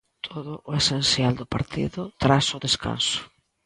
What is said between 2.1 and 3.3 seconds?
tras o descanso.